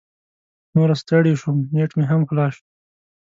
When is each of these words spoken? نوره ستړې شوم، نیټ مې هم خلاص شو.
نوره 0.73 0.95
ستړې 1.01 1.33
شوم، 1.41 1.57
نیټ 1.73 1.91
مې 1.97 2.05
هم 2.11 2.21
خلاص 2.29 2.53
شو. 2.57 2.63